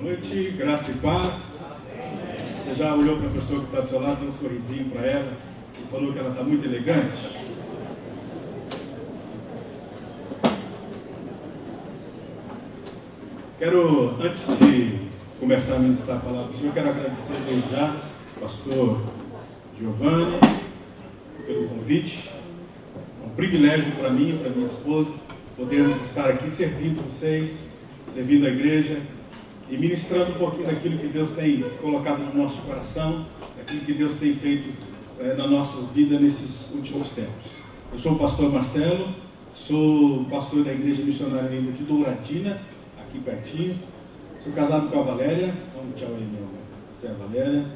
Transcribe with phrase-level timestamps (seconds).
[0.00, 1.34] Boa noite, graça e paz.
[2.62, 5.04] Você já olhou para a pessoa que está do seu lado, deu um sorrisinho para
[5.04, 5.32] ela
[5.76, 7.18] e falou que ela está muito elegante?
[13.58, 15.00] Quero, antes de
[15.40, 18.00] começar a ministrar a palavra do Senhor, quero agradecer desde já
[18.40, 19.00] pastor
[19.76, 20.38] Giovanni
[21.44, 22.30] pelo convite.
[23.24, 25.10] É um privilégio para mim e para minha esposa
[25.56, 27.68] podermos estar aqui servindo vocês,
[28.14, 29.02] servindo a igreja
[29.70, 33.26] e ministrando um pouquinho daquilo que Deus tem colocado no nosso coração,
[33.56, 34.72] daquilo que Deus tem feito
[35.20, 37.52] é, na nossa vida nesses últimos tempos.
[37.92, 39.14] Eu sou o pastor Marcelo,
[39.54, 42.60] sou pastor da Igreja Missionária de Douradina,
[42.98, 43.78] aqui pertinho.
[44.42, 45.54] Sou casado com a Valéria.
[45.74, 46.58] Vamos tchau aí, meu amor.
[46.94, 47.66] Você é a Valéria.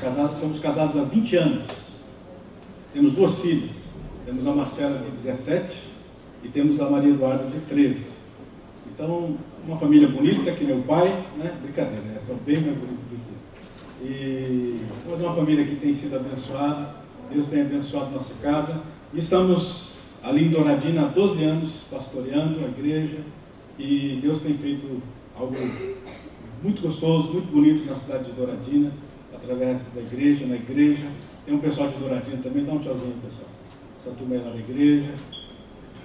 [0.00, 1.64] Casados, somos casados há 20 anos.
[2.92, 3.88] Temos duas filhas.
[4.24, 5.76] Temos a Marcela de 17
[6.42, 8.04] e temos a Maria Eduarda de 13.
[8.92, 11.56] Então, uma família bonita, que meu pai, né?
[11.60, 12.18] Brincadeira, né?
[12.24, 13.16] São bem mais bonitos do
[14.00, 16.94] que E temos uma família que tem sido abençoada.
[17.32, 18.80] Deus tem abençoado nossa casa.
[19.12, 23.18] Estamos ali em Douradina há 12 anos, pastoreando a igreja.
[23.78, 25.02] E Deus tem feito
[25.38, 25.54] algo
[26.62, 28.90] muito gostoso, muito bonito na cidade de Douradina,
[29.34, 31.06] através da igreja, na igreja.
[31.44, 33.48] Tem um pessoal de Douradina também, dá um tchauzinho, pessoal.
[34.00, 35.10] Essa turma é lá da igreja,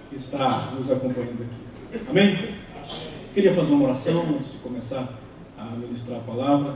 [0.10, 2.10] que está nos acompanhando aqui.
[2.10, 2.38] Amém?
[3.34, 5.08] Queria fazer uma oração antes de começar
[5.58, 6.76] a ministrar a palavra.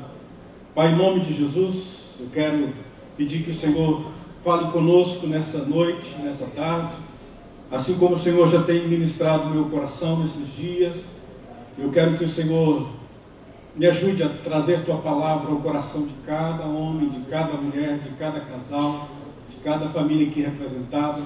[0.73, 2.69] Pai, em nome de Jesus, eu quero
[3.17, 4.05] pedir que o Senhor
[4.41, 6.93] fale conosco nessa noite, nessa tarde.
[7.69, 10.95] Assim como o Senhor já tem ministrado meu coração nesses dias,
[11.77, 12.87] eu quero que o Senhor
[13.75, 18.11] me ajude a trazer tua palavra ao coração de cada homem, de cada mulher, de
[18.11, 19.09] cada casal,
[19.49, 21.21] de cada família aqui representada.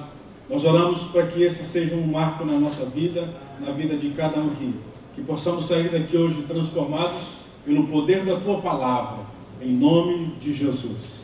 [0.48, 3.28] Nós oramos para que esse seja um marco na nossa vida,
[3.60, 4.89] na vida de cada um aqui.
[5.14, 7.22] Que possamos sair daqui hoje transformados
[7.64, 9.18] pelo poder da tua palavra,
[9.60, 11.20] em nome de Jesus.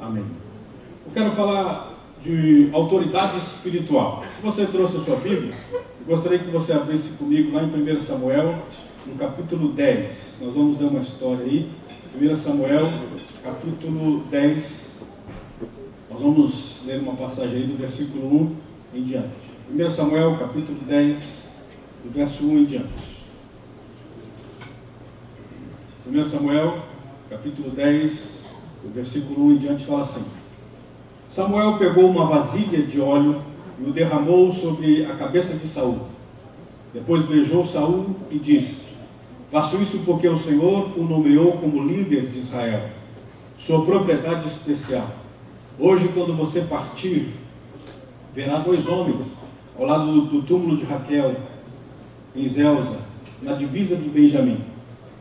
[0.00, 0.24] Amém.
[1.04, 4.24] Eu quero falar de autoridade espiritual.
[4.36, 5.54] Se você trouxe a sua Bíblia,
[6.06, 8.54] gostaria que você abrisse comigo lá em 1 Samuel,
[9.06, 10.38] no capítulo 10.
[10.40, 11.70] Nós vamos ver uma história aí.
[12.20, 12.88] 1 Samuel,
[13.44, 14.96] capítulo 10.
[16.10, 18.26] Nós vamos ler uma passagem aí do versículo
[18.94, 19.28] 1 em diante.
[19.70, 21.45] 1 Samuel, capítulo 10,
[22.06, 23.16] do verso 1 em diante.
[26.06, 26.78] 1 Samuel,
[27.28, 28.46] capítulo 10,
[28.84, 30.22] do versículo 1 em diante, fala assim.
[31.28, 33.42] Samuel pegou uma vasilha de óleo
[33.80, 35.98] e o derramou sobre a cabeça de Saul.
[36.94, 38.84] Depois beijou Saul e disse:
[39.50, 42.88] Faço isso porque o Senhor o nomeou como líder de Israel,
[43.58, 45.08] sua propriedade especial.
[45.76, 47.30] Hoje, quando você partir,
[48.32, 49.26] verá dois homens
[49.76, 51.34] ao lado do, do túmulo de Raquel,
[52.36, 52.98] em Zelza,
[53.42, 54.60] na divisa de Benjamim.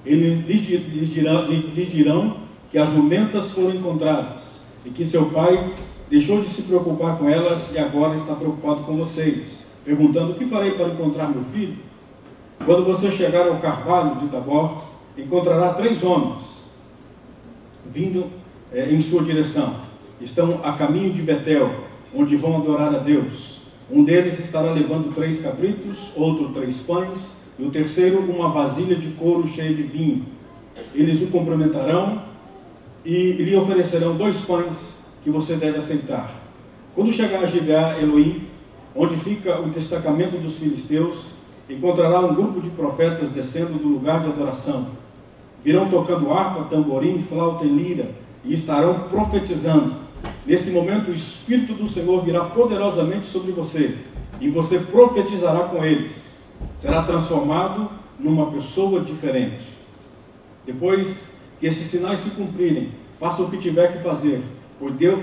[0.06, 2.38] Eles lhes, dirão, lhes dirão
[2.72, 5.74] que as jumentas foram encontradas e que seu pai
[6.09, 10.46] deixou de se preocupar com elas e agora está preocupado com vocês, perguntando: O que
[10.46, 11.78] farei para encontrar meu filho?
[12.64, 14.84] Quando você chegar ao carvalho de Tabor,
[15.18, 16.64] encontrará três homens
[17.94, 18.30] vindo
[18.72, 19.76] é, em sua direção.
[20.20, 21.74] Estão a caminho de Betel,
[22.14, 23.54] onde vão adorar a Deus.
[23.90, 29.09] Um deles estará levando três cabritos, outro três pães, e o terceiro uma vasilha de
[29.12, 30.25] couro cheia de vinho.
[30.94, 32.23] Eles o cumprimentarão
[33.06, 36.34] e lhe oferecerão dois pães que você deve aceitar.
[36.96, 38.47] Quando chegar a Gibeá Elohim,
[38.96, 41.28] onde fica o destacamento dos filisteus,
[41.69, 44.88] encontrará um grupo de profetas descendo do lugar de adoração.
[45.63, 48.12] Virão tocando harpa, tamborim, flauta e lira,
[48.44, 50.04] e estarão profetizando.
[50.45, 53.97] Nesse momento, o Espírito do Senhor virá poderosamente sobre você,
[54.39, 56.38] e você profetizará com eles.
[56.79, 57.89] Será transformado
[58.19, 59.66] numa pessoa diferente.
[60.66, 61.25] Depois
[61.59, 64.44] que esses sinais se cumprirem, faça o que tiver que fazer,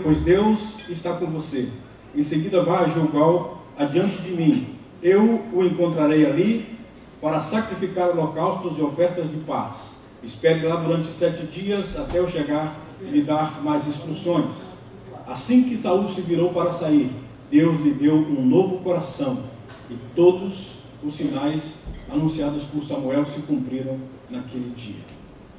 [0.03, 1.69] pois Deus, está com você.
[2.15, 4.75] Em seguida, vá a Gilgal adiante de mim.
[5.03, 6.79] Eu o encontrarei ali
[7.21, 9.97] para sacrificar holocaustos e ofertas de paz.
[10.23, 14.72] Espere lá durante sete dias até eu chegar e lhe dar mais instruções.
[15.33, 17.11] Assim que Saul se virou para sair,
[17.51, 19.45] Deus lhe deu um novo coração
[19.89, 21.79] e todos os sinais
[22.11, 23.97] anunciados por Samuel se cumpriram
[24.29, 25.01] naquele dia.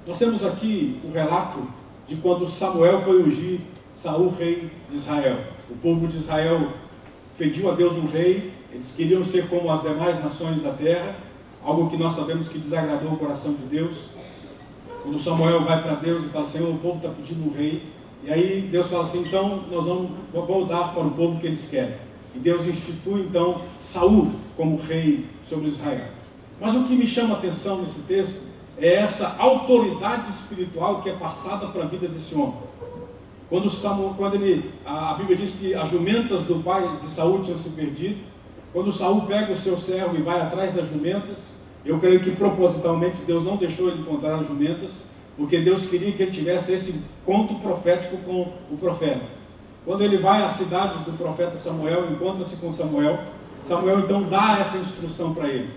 [0.06, 1.68] Nós temos aqui o relato
[2.08, 3.62] de quando Samuel foi ungir
[3.96, 5.40] Saul rei de Israel.
[5.68, 6.68] O povo de Israel
[7.36, 11.16] pediu a Deus um rei, eles queriam ser como as demais nações da terra,
[11.64, 14.10] algo que nós sabemos que desagradou o coração de Deus.
[15.02, 17.82] Quando Samuel vai para Deus e fala, Senhor, o povo está pedindo um rei,
[18.26, 21.96] e aí Deus fala assim, então nós vamos, dar para o povo que eles querem.
[22.34, 26.08] E Deus institui então Saul como rei sobre Israel.
[26.60, 28.42] Mas o que me chama a atenção nesse texto
[28.78, 32.56] é essa autoridade espiritual que é passada para a vida desse homem.
[33.50, 37.58] Quando, Samuel, quando ele, a Bíblia diz que as jumentas do pai de Saul tinham
[37.60, 38.18] se perdido,
[38.72, 41.38] quando Saul pega o seu servo e vai atrás das jumentas,
[41.86, 45.04] eu creio que propositalmente Deus não deixou ele encontrar as jumentas,
[45.38, 46.94] porque Deus queria que ele tivesse esse
[47.26, 49.26] conto profético com o profeta.
[49.86, 53.20] Quando ele vai à cidade do profeta Samuel, encontra-se com Samuel,
[53.66, 55.70] Samuel então dá essa instrução para ele.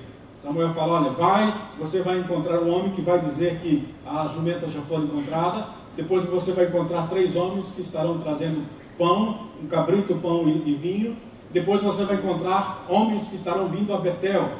[0.43, 4.73] Samuel fala: Olha, vai, você vai encontrar um homem que vai dizer que as jumentas
[4.73, 5.65] já foram encontradas.
[5.97, 8.65] Depois você vai encontrar três homens que estarão trazendo
[8.99, 11.17] pão, um cabrito, pão e, e vinho.
[11.51, 14.51] Depois você vai encontrar homens que estarão vindo a Betel.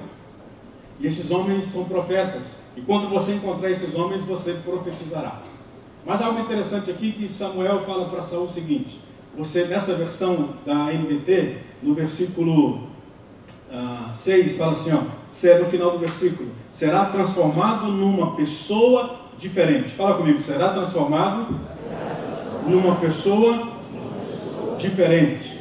[0.99, 2.57] E esses homens são profetas.
[2.77, 5.41] E quando você encontrar esses homens, você profetizará.
[6.05, 9.01] Mas algo interessante aqui que Samuel fala para Saul o seguinte:
[9.37, 12.89] você nessa versão da NBT, no versículo
[14.17, 15.03] 6, ah, fala assim, ó,
[15.49, 19.91] é no final do versículo, será transformado numa pessoa diferente.
[19.91, 21.55] Fala comigo, será transformado
[22.67, 23.69] numa pessoa
[24.79, 25.57] diferente.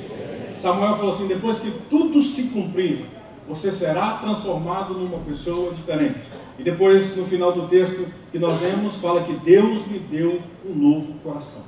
[0.59, 3.05] Samuel falou assim: depois que tudo se cumprir,
[3.47, 6.21] você será transformado numa pessoa diferente.
[6.57, 10.73] E depois, no final do texto que nós lemos, fala que Deus lhe deu um
[10.73, 11.61] novo coração.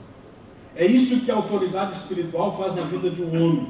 [0.75, 3.67] É isso que a autoridade espiritual faz na vida de um homem.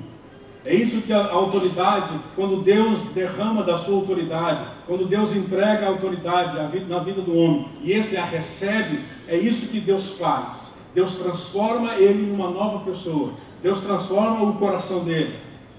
[0.65, 5.89] É isso que a autoridade, quando Deus derrama da sua autoridade, quando Deus entrega a
[5.89, 6.57] autoridade
[6.89, 9.00] na vida do homem e esse a recebe,
[9.30, 10.74] é isso que Deus faz.
[10.94, 13.31] Deus transforma ele numa nova pessoa.
[13.63, 15.36] Deus transforma o coração dele.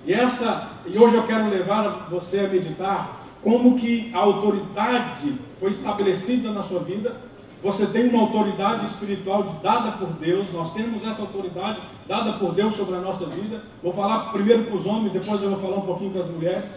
[0.08, 5.70] E essa, e hoje eu quero levar você a meditar como que a autoridade foi
[5.70, 7.14] estabelecida na sua vida
[7.62, 12.75] você tem uma autoridade espiritual dada por Deus, nós temos essa autoridade dada por Deus
[12.75, 13.62] sobre a nossa vida.
[13.82, 16.70] Vou falar primeiro com os homens, depois eu vou falar um pouquinho com as mulheres.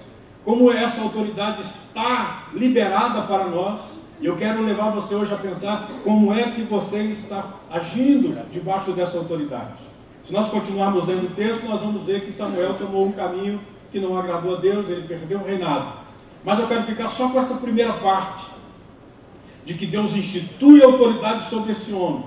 [0.44, 5.88] Como essa autoridade está liberada para nós, e eu quero levar você hoje a pensar
[6.04, 9.91] como é que você está agindo debaixo dessa autoridade.
[10.26, 13.60] Se nós continuarmos lendo o texto, nós vamos ver que Samuel tomou um caminho
[13.92, 15.94] que não agradou a Deus, ele perdeu o reinado.
[16.44, 18.46] Mas eu quero ficar só com essa primeira parte
[19.66, 22.26] de que Deus institui autoridade sobre esse homem.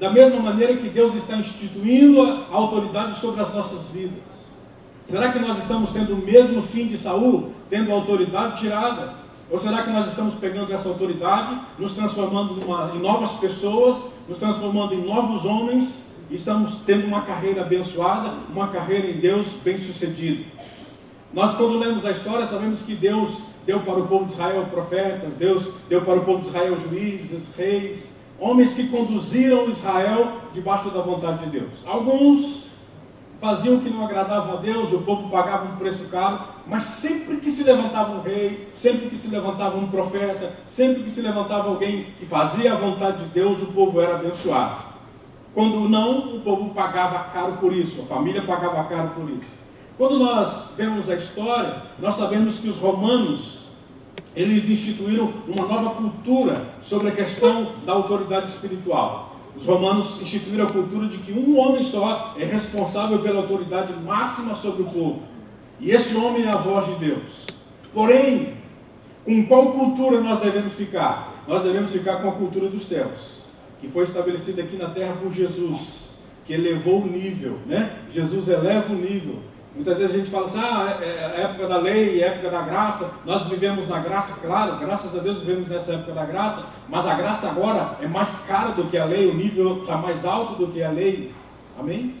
[0.00, 4.46] Da mesma maneira que Deus está instituindo a autoridade sobre as nossas vidas.
[5.06, 9.14] Será que nós estamos tendo o mesmo fim de Saul, tendo a autoridade tirada?
[9.50, 13.96] Ou será que nós estamos pegando essa autoridade, nos transformando numa, em novas pessoas,
[14.28, 20.44] nos transformando em novos homens, estamos tendo uma carreira abençoada, uma carreira em Deus bem-sucedida?
[21.32, 25.34] Nós, quando lemos a história, sabemos que Deus deu para o povo de Israel profetas,
[25.34, 31.00] Deus deu para o povo de Israel juízes, reis, homens que conduziram Israel debaixo da
[31.00, 31.84] vontade de Deus.
[31.84, 32.66] Alguns
[33.40, 37.36] faziam o que não agradava a Deus, o povo pagava um preço caro, mas sempre
[37.36, 41.68] que se levantava um rei, sempre que se levantava um profeta, sempre que se levantava
[41.68, 44.95] alguém que fazia a vontade de Deus, o povo era abençoado.
[45.56, 49.56] Quando não, o povo pagava caro por isso, a família pagava caro por isso.
[49.96, 53.60] Quando nós vemos a história, nós sabemos que os romanos
[54.36, 59.34] eles instituíram uma nova cultura sobre a questão da autoridade espiritual.
[59.56, 64.56] Os romanos instituíram a cultura de que um homem só é responsável pela autoridade máxima
[64.56, 65.22] sobre o povo.
[65.80, 67.46] E esse homem é a voz de Deus.
[67.94, 68.52] Porém,
[69.24, 71.32] com qual cultura nós devemos ficar?
[71.48, 73.45] Nós devemos ficar com a cultura dos céus,
[73.80, 76.10] que foi estabelecida aqui na terra por Jesus,
[76.44, 77.98] que elevou o nível, né?
[78.10, 79.40] Jesus eleva o nível.
[79.76, 82.62] Muitas vezes a gente fala assim, ah, é, é época da lei, é época da
[82.62, 87.06] graça, nós vivemos na graça, claro, graças a Deus vivemos nessa época da graça, mas
[87.06, 90.54] a graça agora é mais cara do que a lei, o nível está mais alto
[90.54, 91.30] do que a lei.
[91.78, 92.14] Amém?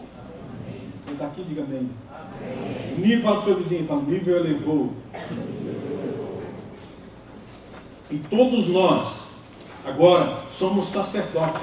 [0.66, 0.82] amém.
[1.02, 1.88] Você está aqui, diga amém.
[2.10, 2.94] amém.
[2.98, 4.92] O nível, fala para o seu vizinho, fala, o nível elevou.
[8.10, 9.25] E todos nós,
[9.86, 11.62] agora, somos sacerdotes.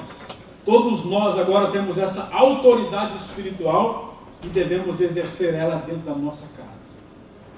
[0.66, 6.74] Todos nós agora temos essa autoridade espiritual e devemos exercer ela dentro da nossa casa.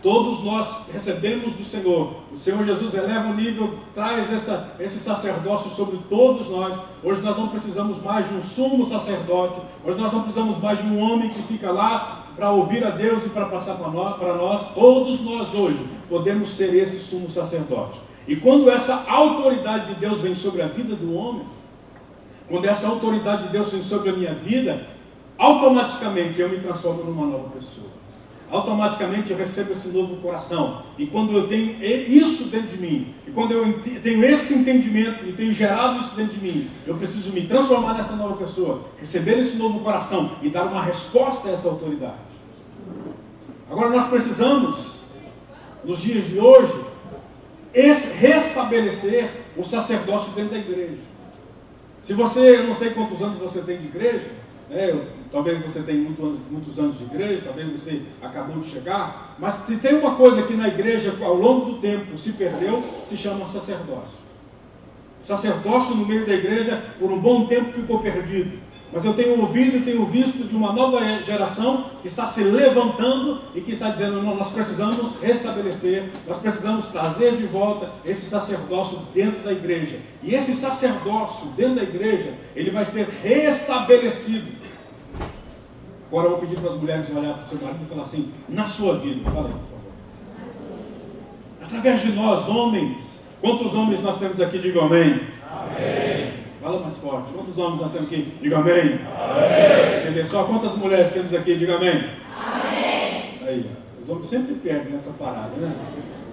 [0.01, 2.15] Todos nós recebemos do Senhor.
[2.31, 6.77] O Senhor Jesus eleva o nível, traz essa, esse sacerdócio sobre todos nós.
[7.03, 9.61] Hoje nós não precisamos mais de um sumo sacerdote.
[9.83, 13.25] Hoje nós não precisamos mais de um homem que fica lá para ouvir a Deus
[13.25, 14.67] e para passar para nós, nós.
[14.75, 17.99] Todos nós hoje podemos ser esse sumo sacerdote.
[18.27, 21.45] E quando essa autoridade de Deus vem sobre a vida do homem,
[22.47, 24.87] quando essa autoridade de Deus vem sobre a minha vida,
[25.37, 27.87] automaticamente eu me transformo numa nova pessoa.
[28.49, 30.83] Automaticamente eu recebo esse novo coração.
[30.97, 35.33] E quando eu tenho isso dentro de mim, e quando eu tenho esse entendimento e
[35.33, 39.55] tenho gerado isso dentro de mim, eu preciso me transformar nessa nova pessoa, receber esse
[39.55, 42.13] novo coração e dar uma resposta a essa autoridade.
[43.69, 45.01] Agora nós precisamos,
[45.83, 46.84] nos dias de hoje,
[47.81, 50.97] restabelecer o sacerdócio dentro da igreja.
[52.01, 54.31] Se você, eu não sei quantos anos você tem de igreja,
[54.69, 59.53] né, talvez você tenha muito muitos anos de igreja, talvez você acabou de chegar, mas
[59.53, 63.47] se tem uma coisa que na igreja ao longo do tempo se perdeu, se chama
[63.47, 64.25] sacerdócio.
[65.23, 68.59] O sacerdócio no meio da igreja por um bom tempo ficou perdido.
[68.95, 73.41] Mas eu tenho ouvido e tenho visto de uma nova geração que está se levantando
[73.53, 78.99] e que está dizendo: não, nós precisamos restabelecer, nós precisamos trazer de volta esse sacerdócio
[79.13, 79.99] dentro da igreja.
[80.23, 84.47] E esse sacerdócio dentro da igreja, ele vai ser restabelecido.
[86.07, 88.31] Agora eu vou pedir para as mulheres olhar para o seu marido e falar assim:
[88.47, 89.81] na sua vida, fala aí, por favor.
[91.63, 92.97] Através de nós, homens,
[93.41, 94.57] quantos homens nós temos aqui?
[94.57, 95.19] Diga amém.
[95.51, 96.44] Amém.
[96.65, 97.31] Fala mais forte.
[97.31, 98.33] Quantos homens nós temos aqui?
[98.41, 98.99] Diga amém.
[100.07, 100.25] Amém.
[100.25, 101.55] Só quantas mulheres temos aqui?
[101.57, 102.09] Diga amém.
[102.35, 103.39] Amém.
[103.47, 103.69] Aí,
[104.01, 105.71] os homens sempre perdem nessa parada, né?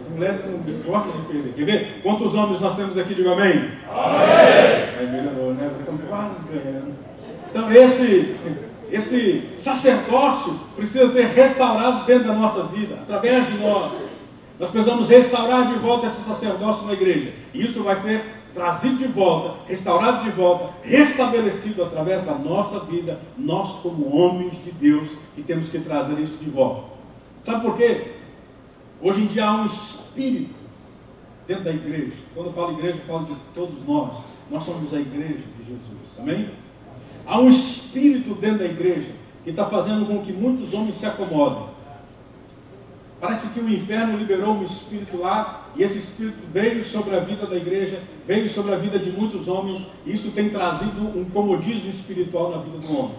[0.00, 1.52] As mulheres não gostam de perder.
[1.52, 2.00] Quer ver?
[2.02, 3.14] Quantos homens nós temos aqui?
[3.14, 3.72] Diga amém.
[3.90, 4.88] Amém.
[4.98, 5.70] Aí melhorou, né?
[5.78, 6.94] Estamos quase ganhando.
[7.50, 8.34] Então, esse,
[8.90, 13.92] esse sacerdócio precisa ser restaurado dentro da nossa vida, através de nós.
[14.58, 17.32] Nós precisamos restaurar de volta esse sacerdócio na igreja.
[17.52, 18.22] E isso vai ser
[18.54, 24.70] trazido de volta, restaurado de volta, restabelecido através da nossa vida, nós como homens de
[24.72, 26.92] Deus que temos que trazer isso de volta.
[27.44, 28.12] Sabe por quê?
[29.00, 30.54] Hoje em dia há um espírito
[31.46, 32.12] dentro da igreja.
[32.34, 34.24] Quando eu falo igreja, eu falo de todos nós.
[34.50, 36.18] Nós somos a igreja de Jesus.
[36.18, 36.50] Amém?
[37.26, 39.10] Há um espírito dentro da igreja
[39.44, 41.71] que está fazendo com que muitos homens se acomodem.
[43.22, 47.46] Parece que o inferno liberou um espírito lá, e esse espírito veio sobre a vida
[47.46, 51.88] da igreja, veio sobre a vida de muitos homens, e isso tem trazido um comodismo
[51.88, 53.14] espiritual na vida do homem.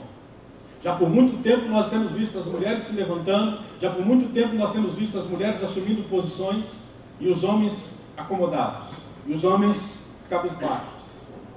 [0.84, 4.54] Já por muito tempo nós temos visto as mulheres se levantando, já por muito tempo
[4.56, 6.66] nós temos visto as mulheres assumindo posições
[7.18, 8.90] e os homens acomodados,
[9.26, 11.02] e os homens cabisbaixos,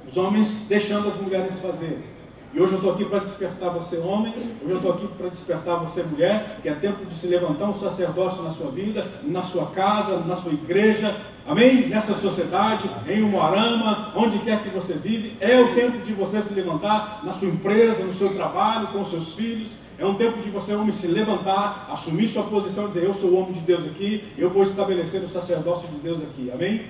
[0.09, 2.16] os homens deixando as mulheres fazerem.
[2.57, 4.33] E hoje eu estou aqui para despertar você, homem,
[4.63, 7.75] hoje eu estou aqui para despertar você, mulher, que é tempo de se levantar um
[7.75, 11.87] sacerdócio na sua vida, na sua casa, na sua igreja, amém?
[11.87, 16.55] Nessa sociedade, em Umuarama, onde quer que você vive, é o tempo de você se
[16.55, 19.69] levantar na sua empresa, no seu trabalho, com seus filhos.
[19.99, 23.33] É um tempo de você, homem, se levantar, assumir sua posição e dizer: Eu sou
[23.33, 26.87] o homem de Deus aqui, eu vou estabelecer o sacerdócio de Deus aqui, amém?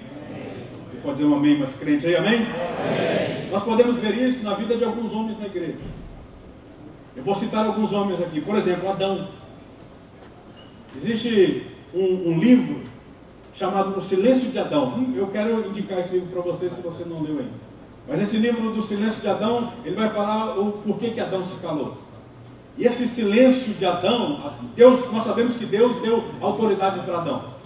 [1.03, 2.47] Pode dizer um amém mais crente aí, amém?
[2.47, 3.51] amém?
[3.51, 5.79] Nós podemos ver isso na vida de alguns homens na igreja.
[7.15, 8.41] Eu vou citar alguns homens aqui.
[8.41, 9.29] Por exemplo, Adão.
[10.97, 12.83] Existe um, um livro
[13.55, 14.95] chamado O Silêncio de Adão.
[14.99, 17.67] Hum, eu quero indicar esse livro para você se você não leu ainda.
[18.09, 21.57] Mas esse livro do Silêncio de Adão, ele vai falar o porquê que Adão se
[21.57, 21.97] calou.
[22.79, 27.57] E esse silêncio de Adão, Deus, nós sabemos que Deus deu autoridade para Adão.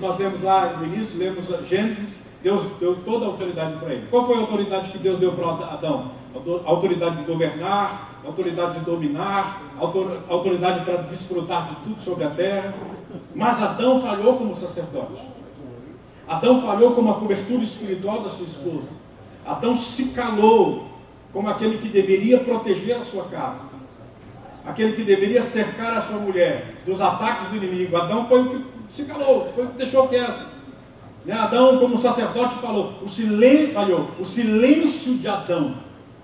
[0.00, 4.06] Nós lemos lá no início, lemos Gênesis, Deus deu toda a autoridade para ele.
[4.10, 6.12] Qual foi a autoridade que Deus deu para Adão?
[6.64, 12.24] A autoridade de governar, a autoridade de dominar, a autoridade para desfrutar de tudo sobre
[12.24, 12.74] a terra.
[13.34, 15.20] Mas Adão falhou como sacerdote.
[16.26, 18.88] Adão falhou como a cobertura espiritual da sua esposa.
[19.44, 20.86] Adão se calou
[21.32, 23.80] como aquele que deveria proteger a sua casa.
[24.64, 27.96] Aquele que deveria cercar a sua mulher dos ataques do inimigo.
[27.96, 30.59] Adão foi o que se calou, foi o que deixou quieto.
[31.24, 31.34] Né?
[31.34, 35.74] Adão, como sacerdote, falou: o silêncio, falhou, o silêncio de Adão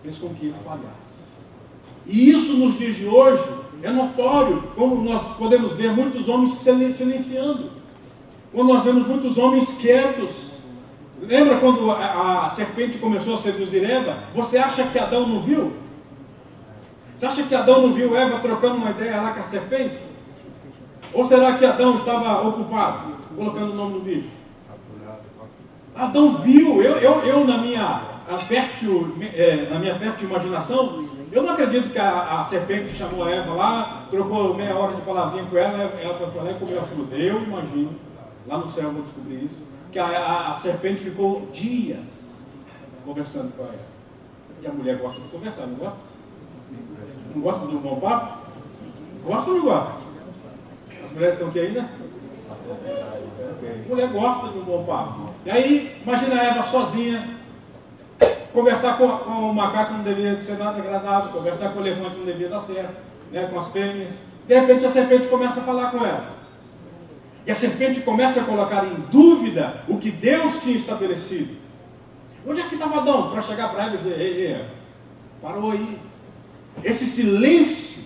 [0.03, 1.07] fez com que ele falhasse.
[2.07, 3.43] E isso nos dias de hoje
[3.83, 7.71] é notório, como nós podemos ver muitos homens silenciando.
[8.53, 10.31] Quando nós vemos muitos homens quietos.
[11.21, 14.25] Lembra quando a, a serpente começou a seduzir Eva?
[14.35, 15.73] Você acha que Adão não viu?
[17.17, 19.97] Você acha que Adão não viu Eva trocando uma ideia lá com a serpente?
[21.13, 24.36] Ou será que Adão estava ocupado, colocando o nome no bicho?
[25.97, 28.03] Adão viu, eu, eu, eu na, minha
[28.47, 33.31] fértil, é, na minha fértil imaginação, eu não acredito que a, a, serpente chamou a
[33.31, 36.87] Eva lá, trocou meia hora de palavrinha com ela, ela foi lá e comeu a
[36.87, 37.15] fruta.
[37.17, 37.93] Eu imagino,
[38.47, 42.05] lá no céu eu vou descobrir isso, que a, a, a serpente ficou dias
[43.05, 43.97] conversando com ela.
[44.63, 45.99] E a mulher gosta de conversar, não gosta?
[47.35, 48.39] Não gosta de um bom papo?
[49.25, 49.93] Gosta ou não gosta?
[51.05, 51.89] As mulheres estão aqui ainda?
[53.89, 55.31] Mulher gosta de um bom papo.
[55.45, 57.29] E aí, imagina a Eva sozinha,
[58.53, 62.25] conversar com, com o macaco não devia ser nada agradável, conversar com o elefante não
[62.25, 62.95] devia dar certo,
[63.31, 64.13] né, com as fêmeas.
[64.49, 66.37] De repente a serpente começa a falar com ela.
[67.47, 71.55] E a serpente começa a colocar em dúvida o que Deus tinha estabelecido.
[72.47, 73.31] Onde é que estava Adão?
[73.31, 74.65] Para chegar para ela e dizer, ei, ei,
[75.41, 75.99] parou aí.
[76.83, 78.03] Esse silêncio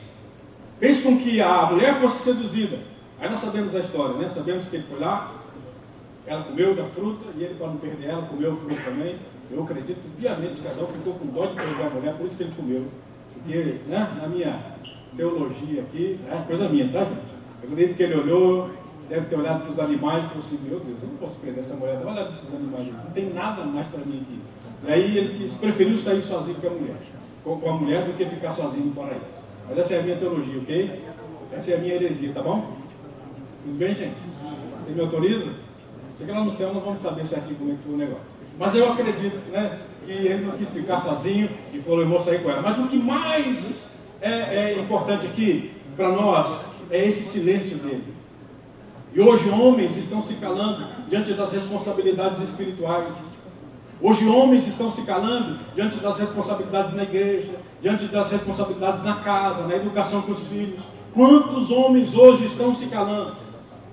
[0.78, 2.89] fez com que a mulher fosse seduzida.
[3.20, 4.28] Aí nós sabemos a história, né?
[4.28, 5.34] Sabemos que ele foi lá,
[6.26, 9.16] Ela comeu da fruta e ele, para não perder ela, comeu a fruta também.
[9.50, 12.44] Eu acredito piamente que Adão ficou com dó de perder a mulher, por isso que
[12.44, 12.84] ele comeu.
[13.34, 14.58] Porque, né, na minha
[15.16, 17.20] teologia aqui, é coisa minha, tá, gente?
[17.62, 18.70] Eu acredito que ele olhou,
[19.08, 21.60] deve ter olhado para os animais e falou assim: Meu Deus, eu não posso perder
[21.60, 24.40] essa mulher, olha esses animais, não tem nada mais para mim aqui.
[24.86, 26.96] E aí ele quis, preferiu sair sozinho com a mulher,
[27.44, 29.20] com a mulher do que ficar sozinho no paraíso.
[29.68, 31.04] Mas essa é a minha teologia, ok?
[31.52, 32.79] Essa é a minha heresia, tá bom?
[33.62, 34.16] Tudo bem, gente?
[34.86, 35.52] Você me autoriza?
[36.18, 38.24] Chega lá no céu, não vamos saber certinho como é que foi o negócio.
[38.58, 39.80] Mas eu acredito, né?
[40.06, 42.62] Que ele não quis ficar sozinho e falou, eu vou sair com ela.
[42.62, 43.86] Mas o que mais
[44.22, 48.14] é, é importante aqui para nós é esse silêncio dele.
[49.12, 53.14] E hoje homens estão se calando diante das responsabilidades espirituais.
[54.00, 57.50] Hoje homens estão se calando diante das responsabilidades na igreja,
[57.82, 60.80] diante das responsabilidades na casa, na educação com os filhos.
[61.12, 63.49] Quantos homens hoje estão se calando?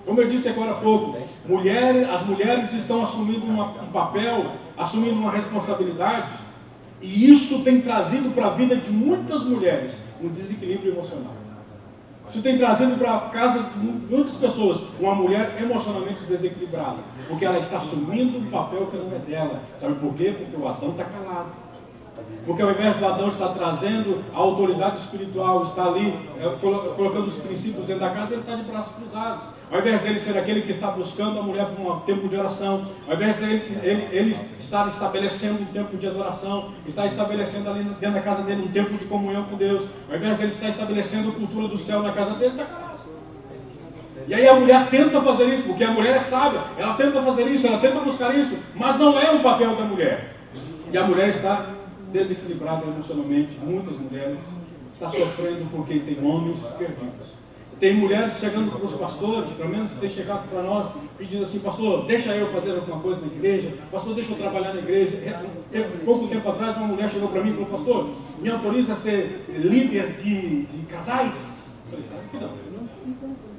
[0.07, 5.19] Como eu disse agora há pouco, mulheres, as mulheres estão assumindo uma, um papel, assumindo
[5.19, 6.29] uma responsabilidade,
[7.01, 11.33] e isso tem trazido para a vida de muitas mulheres um desequilíbrio emocional.
[12.29, 17.59] Isso tem trazido para a casa de muitas pessoas uma mulher emocionalmente desequilibrada, porque ela
[17.59, 19.61] está assumindo um papel que não é dela.
[19.75, 20.33] Sabe por quê?
[20.37, 21.49] Porque o Adão está calado.
[22.45, 26.47] Porque ao invés do Adão estar trazendo a autoridade espiritual, está ali é,
[26.95, 29.43] colocando os princípios dentro da casa, ele está de braços cruzados.
[29.69, 32.85] Ao invés dele ser aquele que está buscando a mulher por um tempo de oração,
[33.05, 38.13] ao invés dele ele, ele estar estabelecendo um tempo de adoração, está estabelecendo ali dentro
[38.13, 41.33] da casa dele um tempo de comunhão com Deus, ao invés dele estar estabelecendo a
[41.33, 42.97] cultura do céu na casa dele, está calado.
[44.25, 47.47] E aí a mulher tenta fazer isso, porque a mulher é sábia, ela tenta fazer
[47.47, 50.33] isso, ela tenta buscar isso, mas não é o papel da mulher.
[50.91, 51.76] E a mulher está
[52.11, 54.39] desequilibrada emocionalmente, muitas mulheres,
[54.93, 57.37] está sofrendo porque tem homens perdidos.
[57.79, 62.07] Tem mulheres chegando para os pastores, pelo menos tem chegado para nós, pedindo assim, pastor,
[62.07, 65.21] deixa eu fazer alguma coisa na igreja, pastor, deixa eu trabalhar na igreja.
[66.03, 68.09] Pouco tempo atrás, uma mulher chegou para mim e falou, pastor,
[68.41, 71.77] me autoriza a ser líder de, de casais?
[71.85, 72.67] Eu falei, claro que não.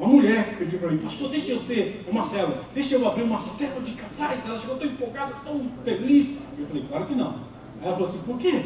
[0.01, 3.39] Uma mulher pediu para mim, pastor, deixa eu ser uma célula, deixa eu abrir uma
[3.39, 4.45] célula de casais.
[4.45, 6.39] Ela chegou tão empolgada, tão feliz.
[6.59, 7.37] Eu falei, claro que não.
[7.83, 8.65] Ela falou assim, por quê?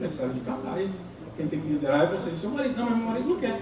[0.00, 0.90] Eu célula de casais.
[1.36, 2.76] Quem tem que liderar é você e seu marido.
[2.76, 3.60] Não, mas meu marido não quer.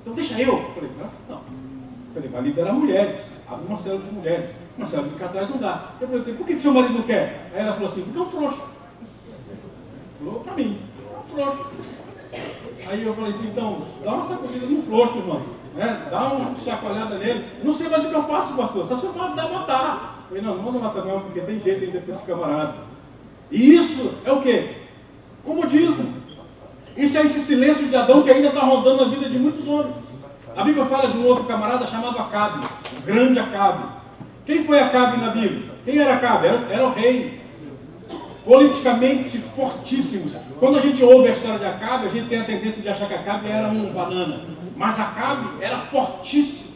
[0.00, 0.54] Então deixa eu.
[0.54, 1.36] Eu falei, não.
[1.36, 1.42] não.
[1.42, 3.22] Eu falei, vai liderar mulheres.
[3.48, 4.50] Abre uma célula de mulheres.
[4.76, 5.92] Uma célula de casais não dá.
[6.00, 7.50] Eu falei, por que, que seu marido não quer?
[7.54, 8.62] Aí ela falou assim, porque é um frouxo.
[10.18, 10.80] Falou para mim,
[11.12, 11.70] é um frouxo.
[12.88, 15.42] Aí eu falei assim, então, dá uma sacudida no frouxo, irmão.
[15.74, 16.08] Né?
[16.10, 17.44] Dá uma chacoalhada nele.
[17.62, 18.88] Não sei mais o que eu faço, pastor.
[18.88, 20.16] Só se eu mandar matar.
[20.22, 22.74] Eu falei, não, não vou matar não, porque tem jeito ainda para esse camarada.
[23.50, 24.76] E isso é o quê?
[25.44, 26.14] Comodismo.
[26.96, 30.16] Isso é esse silêncio de Adão que ainda está rondando a vida de muitos homens.
[30.56, 33.84] A Bíblia fala de um outro camarada chamado Acabe, o grande Acabe.
[34.46, 35.70] Quem foi Acabe na Bíblia?
[35.84, 36.46] Quem era Acabe?
[36.46, 37.40] Era, era o rei.
[38.42, 40.30] Politicamente fortíssimo.
[40.58, 43.06] Quando a gente ouve a história de Acabe, a gente tem a tendência de achar
[43.06, 44.40] que Acabe era um banana.
[44.76, 46.70] Mas Acabe era fortíssimo,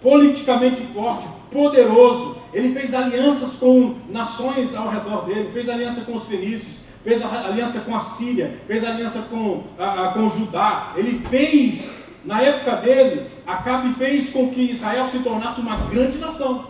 [0.00, 2.36] politicamente forte, poderoso.
[2.54, 7.80] Ele fez alianças com nações ao redor dele, fez aliança com os fenícios, fez aliança
[7.80, 10.92] com a Síria, fez aliança com, a, a, com Judá.
[10.94, 11.84] Ele fez,
[12.24, 16.66] na época dele, Acabe fez com que Israel se tornasse uma grande nação,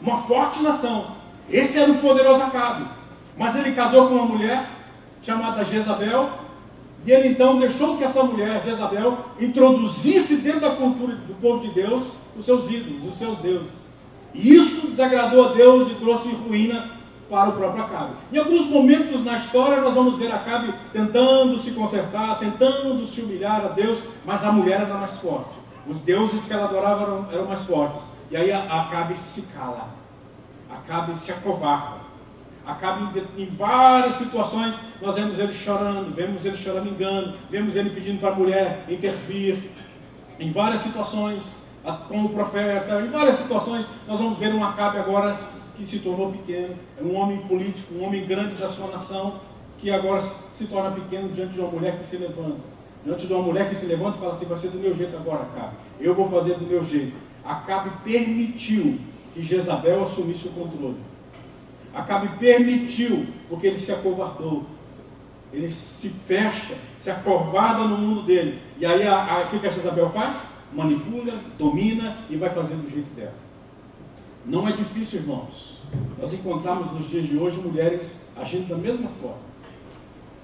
[0.00, 1.16] uma forte nação.
[1.50, 2.86] Esse era o poderoso Acabe.
[3.36, 4.64] Mas ele casou com uma mulher
[5.22, 6.30] chamada Jezabel,
[7.04, 11.74] e ele então deixou que essa mulher, Jezabel, introduzisse dentro da cultura do povo de
[11.74, 12.04] Deus
[12.38, 13.79] os seus ídolos, os seus deuses.
[14.34, 16.90] Isso desagradou a Deus e trouxe ruína
[17.30, 18.14] para o próprio Acabe.
[18.32, 23.64] Em alguns momentos na história nós vamos ver Acabe tentando se consertar, tentando se humilhar
[23.64, 25.60] a Deus, mas a mulher era mais forte.
[25.86, 28.02] Os deuses que ela adorava eram, eram mais fortes.
[28.30, 29.88] E aí Acabe se cala,
[30.70, 32.00] Acabe se acovarda.
[32.66, 38.30] Acabe em várias situações, nós vemos ele chorando, vemos ele choramingando, vemos ele pedindo para
[38.30, 39.70] a mulher intervir.
[40.38, 41.44] Em várias situações,
[42.08, 45.38] com o profeta, em várias situações, nós vamos ver um Acabe agora
[45.76, 49.40] que se tornou pequeno, é um homem político, um homem grande da sua nação,
[49.78, 52.58] que agora se torna pequeno diante de uma mulher que se levanta.
[53.04, 55.16] Diante de uma mulher que se levanta e fala assim, vai ser do meu jeito
[55.16, 55.72] agora, Acabe.
[55.98, 57.16] Eu vou fazer do meu jeito.
[57.44, 58.98] Acabe permitiu
[59.32, 60.96] que Jezabel assumisse o controle.
[61.94, 64.64] Acabe permitiu, porque ele se acovardou.
[65.52, 68.60] Ele se fecha, se acovarda no mundo dele.
[68.78, 69.02] E aí
[69.44, 70.36] o que a Jezabel faz?
[70.72, 73.34] Manipula, domina e vai fazendo do jeito dela.
[74.44, 75.78] Não é difícil, irmãos.
[76.18, 79.50] Nós encontramos nos dias de hoje mulheres agindo da mesma forma.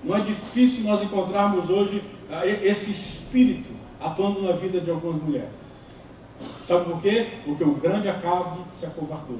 [0.04, 5.48] Não é difícil nós encontrarmos hoje ah, esse espírito atuando na vida de algumas mulheres.
[6.66, 7.28] Sabe por quê?
[7.44, 9.38] Porque o grande Acabe se acovardou.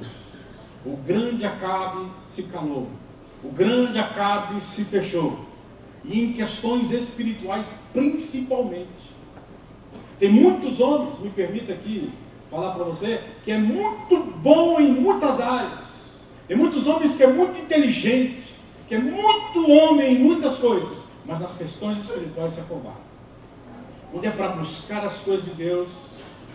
[0.85, 2.87] O grande Acabe se calou.
[3.43, 5.45] O grande Acabe se fechou.
[6.03, 9.06] E em questões espirituais, principalmente.
[10.19, 12.11] Tem muitos homens, me permita aqui
[12.49, 15.85] falar para você, que é muito bom em muitas áreas.
[16.47, 18.55] Tem muitos homens que é muito inteligente,
[18.87, 23.07] que é muito homem em muitas coisas, mas nas questões espirituais se acovarda.
[24.11, 25.89] Quando é para buscar as coisas de Deus,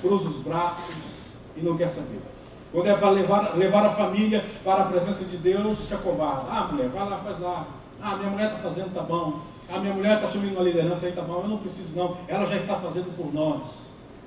[0.01, 0.85] cruza os braços
[1.57, 2.21] e não quer saber.
[2.73, 6.51] Quando é para levar, levar a família para a presença de Deus, se acovarda.
[6.51, 7.67] Ah, mulher, vai lá, faz lá.
[8.01, 9.41] Ah, minha mulher está fazendo, tá bom.
[9.73, 11.41] Ah, minha mulher está assumindo uma liderança aí, tá bom.
[11.43, 12.19] Eu não preciso, não.
[12.29, 13.63] Ela já está fazendo por nós.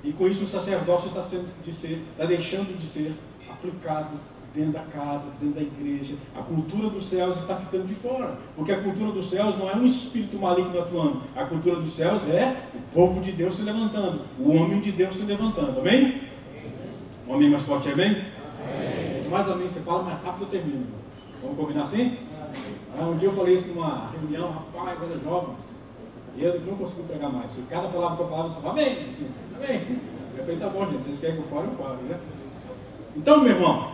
[0.02, 3.14] E com isso o sacerdócio está sendo de ser, está deixando de ser
[3.48, 4.16] aplicado
[4.52, 6.14] dentro da casa, dentro da igreja.
[6.36, 8.38] A cultura dos céus está ficando de fora.
[8.56, 11.22] Porque a cultura dos céus não é um espírito maligno atuando.
[11.36, 15.14] A cultura dos céus é o povo de Deus se levantando, o homem de Deus
[15.14, 15.78] se levantando.
[15.78, 16.22] Amém?
[17.28, 18.16] O homem mais forte é amém?
[19.26, 20.86] Quanto mais amém você fala, mais rápido eu termino.
[21.42, 22.16] Vamos combinar assim?
[22.98, 25.58] Um dia eu falei isso numa reunião, rapaz, era jovens.
[26.36, 27.50] E eu não consegui pregar mais.
[27.50, 29.16] Porque cada palavra que eu falava, eu falava, amém,
[29.56, 30.00] amém.
[30.36, 32.18] Eu falei, tá bom, gente, vocês querem que eu pare, eu paro, né?
[33.16, 33.90] Então, meu irmão,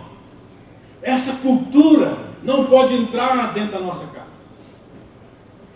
[1.02, 4.32] essa cultura não pode entrar dentro da nossa casa.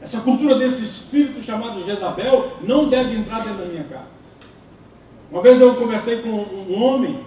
[0.01, 4.17] Essa cultura desse espírito chamado Jezabel não deve entrar dentro da minha casa.
[5.31, 7.25] Uma vez eu conversei com um homem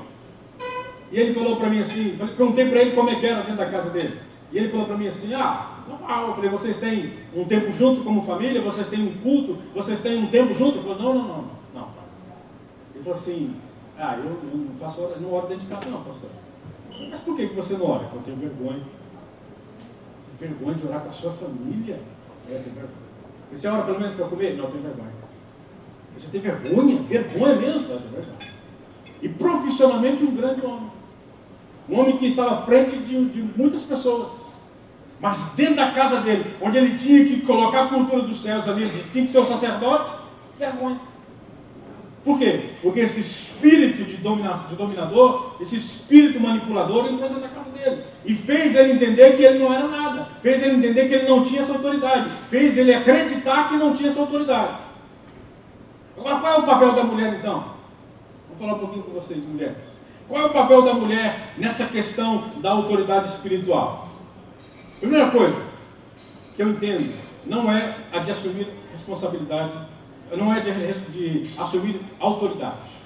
[1.11, 3.65] e ele falou para mim assim, perguntei para ele como é que era dentro da
[3.65, 4.17] casa dele.
[4.51, 8.03] E ele falou para mim assim, ah, normal, eu falei, vocês têm um tempo junto
[8.03, 10.77] como família, vocês têm um culto, vocês têm um tempo junto?
[10.77, 11.89] Ele falou, não, não, não, não.
[12.93, 13.55] Ele falou assim,
[13.97, 16.29] ah, eu, não faço não oro dentro de casa não, pastor.
[17.09, 18.09] Mas por que você não ora?
[18.13, 18.81] Eu tenho vergonha.
[20.39, 21.99] Tenho vergonha de orar com a sua família?
[22.49, 23.09] É, tenho vergonha.
[23.51, 24.55] Você ora pelo menos para comer?
[24.55, 25.11] Não, tenho vergonha.
[26.17, 27.01] Você tem vergonha?
[27.03, 27.81] Vergonha mesmo?
[27.81, 28.49] Não, tenho vergonha.
[29.21, 30.91] E profissionalmente um grande homem.
[31.89, 34.48] Um homem que estava à frente de, de muitas pessoas.
[35.21, 38.83] Mas dentro da casa dele, onde ele tinha que colocar a cultura dos céus ali,
[38.83, 40.11] ele tinha que ser o sacerdote,
[40.57, 40.99] vergonha.
[42.23, 42.71] Por quê?
[42.81, 48.03] Porque esse espírito de, domina, de dominador, esse espírito manipulador entrou dentro da casa dele.
[48.25, 50.27] E fez ele entender que ele não era nada.
[50.41, 52.29] Fez ele entender que ele não tinha essa autoridade.
[52.49, 54.77] Fez ele acreditar que não tinha essa autoridade.
[56.17, 57.63] Agora, qual é o papel da mulher então?
[58.49, 59.97] Vou falar um pouquinho com vocês, mulheres.
[60.27, 64.08] Qual é o papel da mulher nessa questão da autoridade espiritual?
[64.99, 65.61] Primeira coisa
[66.55, 67.13] que eu entendo,
[67.45, 69.73] não é a de assumir responsabilidade
[70.37, 70.71] não é de,
[71.11, 72.99] de assumir autoridade.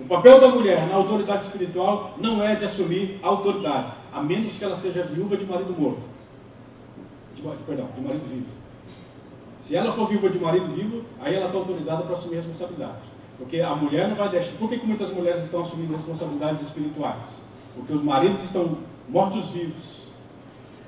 [0.00, 4.64] O papel da mulher na autoridade espiritual não é de assumir autoridade, a menos que
[4.64, 6.02] ela seja viúva de marido morto.
[7.36, 8.46] De, perdão, de marido vivo.
[9.62, 13.12] Se ela for viúva de marido vivo, aí ela está autorizada para assumir responsabilidade.
[13.38, 14.52] Porque a mulher não vai deixar.
[14.58, 17.40] Por que, que muitas mulheres estão assumindo responsabilidades espirituais?
[17.74, 20.01] Porque os maridos estão mortos-vivos.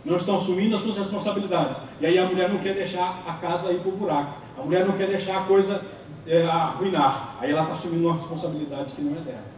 [0.05, 1.79] Não estão assumindo as suas responsabilidades.
[2.01, 4.35] E aí a mulher não quer deixar a casa ir para o buraco.
[4.59, 5.83] A mulher não quer deixar a coisa
[6.27, 7.37] é, arruinar.
[7.41, 9.55] Aí ela está assumindo uma responsabilidade que não é dela.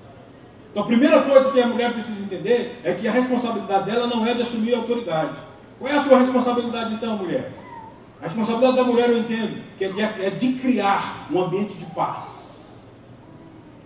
[0.70, 4.26] Então a primeira coisa que a mulher precisa entender é que a responsabilidade dela não
[4.26, 5.32] é de assumir a autoridade.
[5.78, 7.50] Qual é a sua responsabilidade então, mulher?
[8.20, 11.84] A responsabilidade da mulher eu entendo que é de, é de criar um ambiente de
[11.86, 12.82] paz.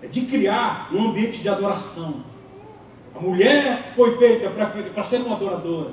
[0.02, 2.22] É de criar um ambiente de adoração.
[3.14, 5.92] A mulher foi feita para ser uma adoradora.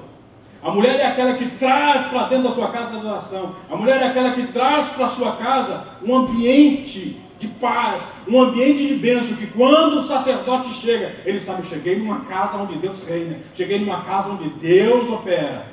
[0.63, 3.56] A mulher é aquela que traz para dentro da sua casa a adoração.
[3.70, 8.41] A mulher é aquela que traz para a sua casa um ambiente de paz, um
[8.41, 12.98] ambiente de bênção, que quando o sacerdote chega, ele sabe, cheguei numa casa onde Deus
[13.08, 15.67] reina, cheguei numa casa onde Deus opera.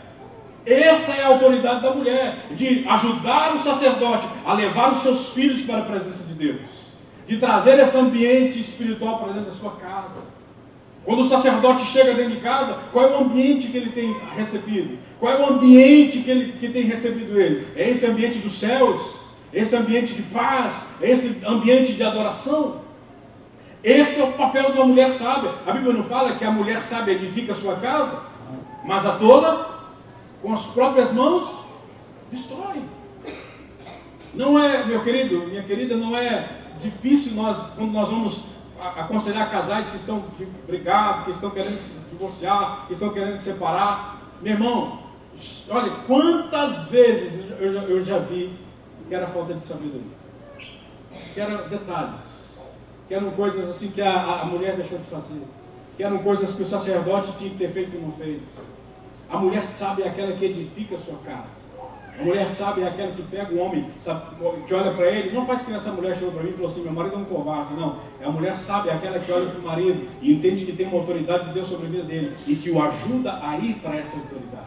[0.67, 5.63] Essa é a autoridade da mulher, de ajudar o sacerdote a levar os seus filhos
[5.63, 6.61] para a presença de Deus,
[7.27, 10.34] de trazer esse ambiente espiritual para dentro da sua casa.
[11.05, 14.99] Quando o sacerdote chega dentro de casa, qual é o ambiente que ele tem recebido?
[15.21, 17.67] Qual é o ambiente que, ele, que tem recebido ele?
[17.77, 19.01] É esse ambiente dos céus?
[19.53, 20.75] Esse ambiente de paz?
[21.03, 22.81] Esse ambiente de adoração?
[23.83, 25.53] Esse é o papel de uma mulher sábia.
[25.67, 28.21] A Bíblia não fala que a mulher sábia edifica a sua casa,
[28.83, 29.95] mas a tola,
[30.41, 31.47] com as próprias mãos,
[32.33, 32.83] destrói.
[34.33, 36.49] Não é, meu querido, minha querida, não é
[36.81, 40.25] difícil nós, quando nós vamos aconselhar casais que estão
[40.67, 44.23] brigados, que estão querendo se divorciar, que estão querendo se separar.
[44.41, 44.99] Meu irmão,
[45.69, 48.57] olha, quantas vezes eu já, eu já vi
[49.09, 50.03] que era falta de sabedoria,
[51.33, 52.59] que eram detalhes,
[53.07, 55.43] que eram coisas assim que a, a mulher deixou de fazer,
[55.97, 58.41] que eram coisas que o sacerdote tinha que ter feito e não fez.
[59.31, 61.64] A mulher sabe é aquela que edifica a sua casa.
[62.19, 65.45] A mulher sábia é aquela que pega o homem, sabe, que olha para ele, não
[65.45, 67.75] faz que essa mulher chegou para mim e falou assim, meu marido é um covarde,
[67.75, 67.97] não.
[68.21, 70.87] É a mulher sábia, é aquela que olha para o marido e entende que tem
[70.87, 73.97] uma autoridade de Deus sobre a vida dele e que o ajuda a ir para
[73.97, 74.65] essa autoridade.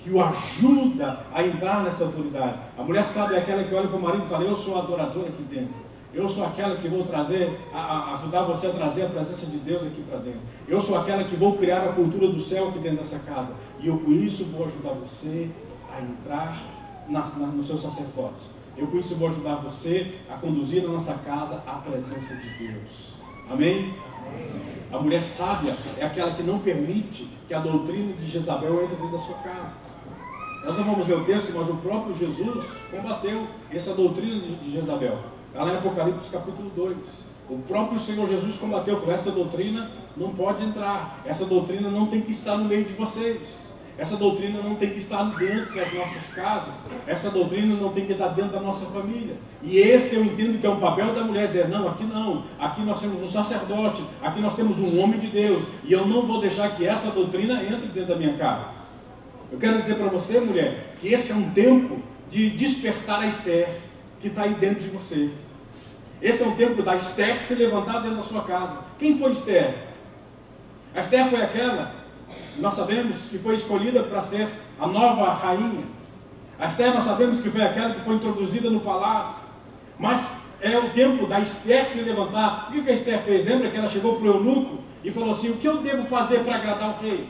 [0.00, 2.58] Que o ajuda a entrar nessa autoridade.
[2.76, 5.26] A mulher sábia é aquela que olha para o marido e fala, eu sou adorador
[5.26, 5.82] aqui dentro.
[6.12, 9.56] Eu sou aquela que vou trazer, a, a ajudar você a trazer a presença de
[9.58, 10.40] Deus aqui para dentro.
[10.68, 13.52] Eu sou aquela que vou criar a cultura do céu aqui dentro dessa casa.
[13.80, 15.48] E eu por isso vou ajudar você
[15.96, 16.62] a entrar
[17.08, 18.50] na, na, no seu sacerdócio.
[18.76, 23.12] Eu por isso vou ajudar você a conduzir na nossa casa a presença de Deus.
[23.50, 23.92] Amém?
[24.90, 29.12] A mulher sábia é aquela que não permite que a doutrina de Jezabel entre dentro
[29.12, 29.76] da sua casa.
[30.64, 35.18] Nós não vamos ver o texto, mas o próprio Jesus combateu essa doutrina de Jezabel.
[35.48, 36.96] Está lá em Apocalipse capítulo 2.
[37.50, 42.22] O próprio Senhor Jesus combateu, falou, essa doutrina não pode entrar, essa doutrina não tem
[42.22, 43.71] que estar no meio de vocês.
[43.98, 46.74] Essa doutrina não tem que estar dentro das nossas casas.
[47.06, 49.36] Essa doutrina não tem que estar dentro da nossa família.
[49.62, 52.44] E esse eu entendo que é um papel da mulher dizer: não, aqui não.
[52.58, 54.02] Aqui nós temos um sacerdote.
[54.22, 55.64] Aqui nós temos um homem de Deus.
[55.84, 58.70] E eu não vou deixar que essa doutrina entre dentro da minha casa.
[59.50, 62.00] Eu quero dizer para você, mulher, que esse é um tempo
[62.30, 63.78] de despertar a Esther
[64.20, 65.30] que está aí dentro de você.
[66.22, 68.78] Esse é o tempo da Esther se levantar dentro da sua casa.
[68.98, 69.74] Quem foi Esther?
[70.94, 72.01] A Esther foi aquela
[72.58, 75.84] nós sabemos que foi escolhida para ser a nova rainha.
[76.58, 79.42] A Esther nós sabemos que foi aquela que foi introduzida no palácio.
[79.98, 80.26] Mas
[80.60, 82.70] é o tempo da Esther se levantar.
[82.72, 83.44] E o que a Esther fez?
[83.44, 86.40] Lembra que ela chegou para o eunuco e falou assim: O que eu devo fazer
[86.40, 87.28] para agradar o rei?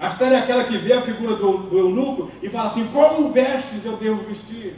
[0.00, 3.32] A Esther é aquela que vê a figura do, do eunuco e fala assim: Como
[3.32, 4.76] vestes eu devo vestir?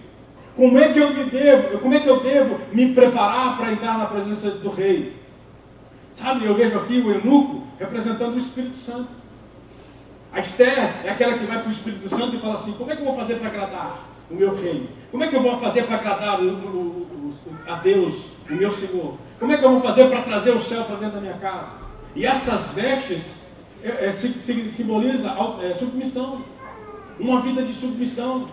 [0.57, 3.99] Como é que eu me devo, como é que eu devo me preparar para entrar
[3.99, 5.17] na presença do rei?
[6.13, 9.09] Sabe, eu vejo aqui o eunuco representando o Espírito Santo.
[10.35, 12.97] A Esther é aquela que vai para o Espírito Santo e fala assim: como é
[12.97, 14.89] que eu vou fazer para agradar o meu rei?
[15.13, 17.35] Como é que eu vou fazer para agradar o, o, o,
[17.69, 18.17] a Deus,
[18.51, 19.15] o meu Senhor?
[19.39, 21.71] Como é que eu vou fazer para trazer o céu para dentro da minha casa?
[22.17, 23.23] E essas vestes
[23.83, 26.43] é, é, simboliza é, submissão,
[27.21, 28.49] uma vida de submissão,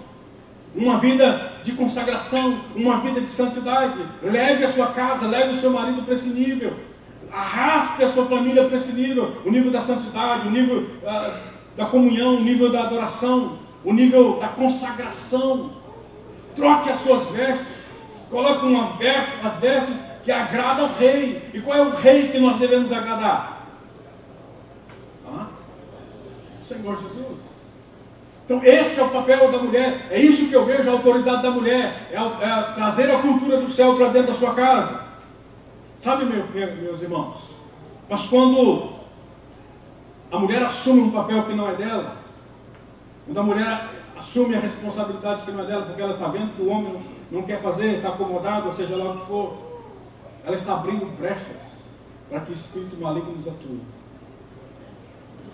[0.76, 4.06] uma vida de consagração, uma vida de santidade.
[4.22, 6.74] Leve a sua casa, leve o seu marido para esse nível.
[7.32, 11.86] Arraste a sua família para esse nível, o nível da santidade, o nível uh, da
[11.86, 15.72] comunhão, o nível da adoração, o nível da consagração.
[16.56, 17.68] Troque as suas vestes.
[18.30, 21.42] Coloque uma veste, as vestes que agradam ao rei.
[21.54, 23.68] E qual é o rei que nós devemos agradar?
[25.28, 25.48] Ah,
[26.62, 27.40] o Senhor Jesus.
[28.46, 30.08] Então, esse é o papel da mulher.
[30.10, 32.10] É isso que eu vejo a autoridade da mulher.
[32.12, 35.02] É, é trazer a cultura do céu para dentro da sua casa.
[36.00, 37.38] Sabe, meu, meus irmãos?
[38.10, 39.01] Mas quando
[40.32, 42.18] a mulher assume um papel que não é dela,
[43.26, 46.62] quando a mulher assume a responsabilidade que não é dela, porque ela está vendo que
[46.62, 49.58] o homem não quer fazer, está acomodado, ou seja lá o que for,
[50.46, 51.82] ela está abrindo brechas
[52.30, 53.82] para que espírito maligno nos atue.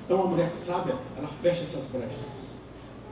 [0.05, 2.47] Então a mulher sábia, ela fecha essas brechas.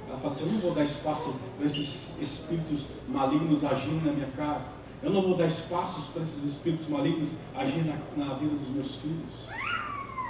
[0.07, 4.29] Ela fala assim: eu não vou dar espaço para esses espíritos malignos agirem na minha
[4.37, 4.65] casa.
[5.03, 8.95] Eu não vou dar espaços para esses espíritos malignos agirem na, na vida dos meus
[8.95, 9.47] filhos.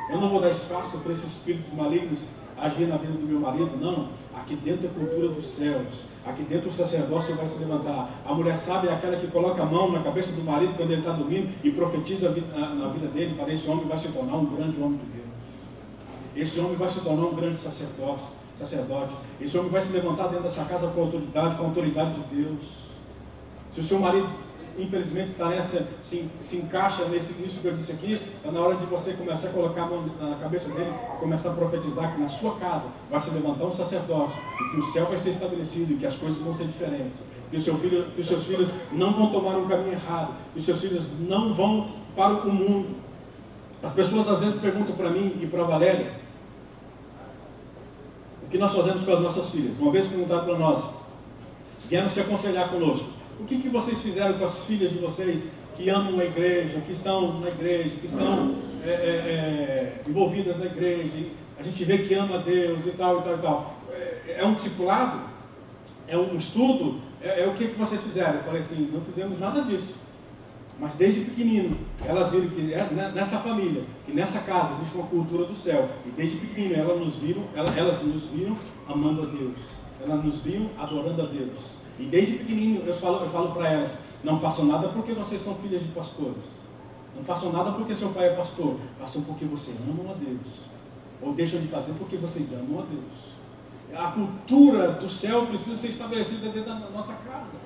[0.10, 2.20] Eu não vou dar espaço para esses espíritos malignos
[2.58, 4.10] agir na vida do meu marido, não.
[4.34, 6.06] Aqui dentro é cultura dos céus.
[6.26, 8.10] Aqui dentro o sacerdócio vai se levantar.
[8.26, 11.02] A mulher sábia é aquela que coloca a mão na cabeça do marido quando ele
[11.02, 13.36] está dormindo e profetiza na vida dele.
[13.36, 15.26] Fala, esse homem vai se tornar um grande homem de Deus.
[16.36, 18.24] Esse homem vai se tornar um grande sacerdote.
[18.60, 19.14] sacerdote.
[19.40, 22.86] Esse homem vai se levantar dentro dessa casa com autoridade, com a autoridade de Deus.
[23.72, 24.30] Se o seu marido
[24.78, 28.76] infelizmente está nessa, se, se encaixa nesse nisso que eu disse aqui, é na hora
[28.76, 32.28] de você começar a colocar a mão na cabeça dele, começar a profetizar que na
[32.28, 35.98] sua casa vai se levantar um sacerdócio, e que o céu vai ser estabelecido, e
[35.98, 37.14] que as coisas vão ser diferentes,
[37.50, 40.66] que, seu filho, que os seus filhos não vão tomar um caminho errado, que os
[40.66, 42.96] seus filhos não vão para o mundo.
[43.82, 46.26] As pessoas às vezes perguntam para mim e para a Valéria
[48.44, 49.78] o que nós fazemos com as nossas filhas.
[49.80, 50.84] Uma vez perguntaram para nós,
[51.90, 53.15] vieram se aconselhar conosco.
[53.40, 55.44] O que, que vocês fizeram com as filhas de vocês
[55.76, 60.66] que amam a igreja, que estão na igreja, que estão é, é, é, envolvidas na
[60.66, 61.28] igreja?
[61.60, 63.76] A gente vê que ama a Deus e tal, e tal, e tal.
[63.92, 65.22] É, é um discipulado?
[66.08, 67.00] É um estudo?
[67.22, 68.36] É, é, o que, que vocês fizeram?
[68.36, 69.94] Eu falei assim, não fizemos nada disso.
[70.80, 75.08] Mas desde pequenino, elas viram que é, né, nessa família, que nessa casa existe uma
[75.08, 75.90] cultura do céu.
[76.06, 79.58] E desde pequenino elas nos viram, elas nos viram amando a Deus.
[80.04, 81.85] Elas nos viram adorando a Deus.
[82.00, 85.56] E desde pequenininho eu falo, eu falo para elas: não façam nada porque vocês são
[85.56, 86.66] filhas de pastores.
[87.16, 88.78] Não façam nada porque seu pai é pastor.
[89.00, 90.40] Façam porque vocês amam a Deus.
[91.22, 93.98] Ou deixam de fazer porque vocês amam a Deus.
[93.98, 97.66] A cultura do céu precisa ser estabelecida dentro da nossa casa.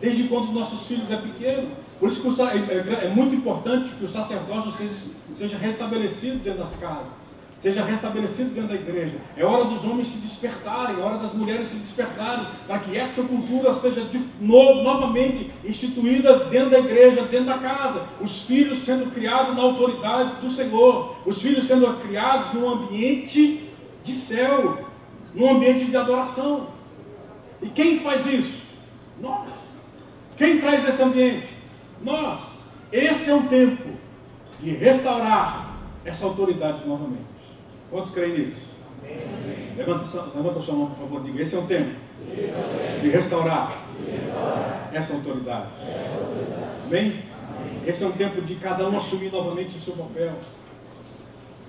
[0.00, 1.70] Desde quando nossos filhos é pequeno.
[2.00, 4.94] Por isso que é, é, é muito importante que o sacerdócio seja,
[5.36, 7.23] seja restabelecido dentro das casas
[7.64, 9.14] seja restabelecido dentro da igreja.
[9.34, 13.22] É hora dos homens se despertarem, é hora das mulheres se despertarem, para que essa
[13.22, 18.02] cultura seja de novo, novamente instituída dentro da igreja, dentro da casa.
[18.20, 23.70] Os filhos sendo criados na autoridade do Senhor, os filhos sendo criados num ambiente
[24.04, 24.86] de céu,
[25.34, 26.66] num ambiente de adoração.
[27.62, 28.62] E quem faz isso?
[29.18, 29.48] Nós.
[30.36, 31.48] Quem traz esse ambiente?
[32.02, 32.42] Nós.
[32.92, 33.88] Esse é um tempo
[34.60, 37.33] de restaurar essa autoridade novamente.
[37.94, 38.60] Quantos creem nisso?
[39.76, 40.04] Levanta,
[40.34, 41.94] levanta sua mão, por favor, diga: esse é o tempo
[43.00, 43.84] de restaurar,
[44.92, 45.68] essa autoridade.
[46.86, 47.22] Amém?
[47.86, 50.32] Esse é um tempo de cada um assumir novamente o seu papel.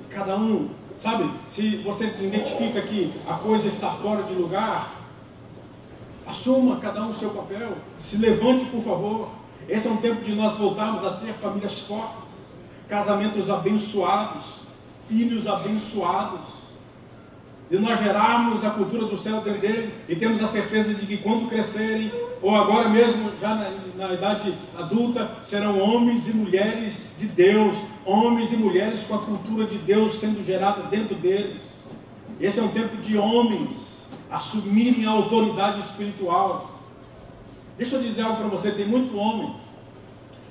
[0.09, 4.95] Cada um, sabe, se você identifica que a coisa está fora de lugar,
[6.25, 7.73] assuma cada um o seu papel.
[7.99, 9.29] Se levante, por favor.
[9.69, 12.25] Esse é um tempo de nós voltarmos a ter famílias fortes,
[12.88, 14.64] casamentos abençoados
[15.08, 16.56] filhos abençoados.
[17.70, 21.18] De nós gerarmos a cultura do céu dentro deles e temos a certeza de que
[21.18, 27.26] quando crescerem, ou agora mesmo, já na, na idade adulta, serão homens e mulheres de
[27.26, 31.60] Deus, homens e mulheres com a cultura de Deus sendo gerada dentro deles.
[32.39, 36.80] Esse é um tempo de homens assumirem a autoridade espiritual.
[37.80, 39.56] Deixa eu dizer algo para você: tem muito homem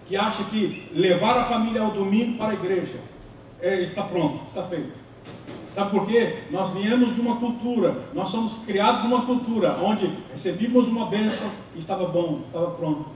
[0.08, 3.13] que acha que levar a família ao domingo para a igreja
[3.64, 4.92] é, está pronto, está feito.
[5.74, 6.42] Sabe por quê?
[6.50, 11.78] Nós viemos de uma cultura, nós somos criados numa cultura onde recebíamos uma bênção e
[11.78, 13.06] estava bom, estava pronto.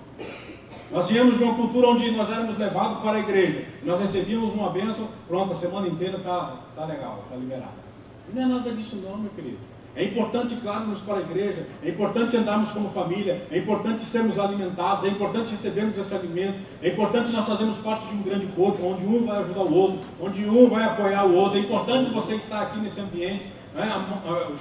[0.91, 4.71] Nós viemos de uma cultura onde nós éramos levados para a igreja, nós recebíamos uma
[4.71, 7.89] bênção, pronto, a semana inteira está tá legal, está liberado.
[8.33, 9.59] Não é nada disso não, meu querido.
[9.99, 14.39] É importante, claro, irmos para a igreja, é importante andarmos como família, é importante sermos
[14.39, 18.81] alimentados, é importante recebermos esse alimento, é importante nós fazermos parte de um grande corpo,
[18.87, 21.59] onde um vai ajudar o outro, onde um vai apoiar o outro.
[21.59, 23.91] É importante você estar aqui nesse ambiente, né,